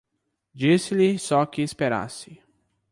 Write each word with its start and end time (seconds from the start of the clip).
Disse-lhe 0.55 1.19
só 1.19 1.45
que 1.45 1.61
esperasse. 1.61 2.41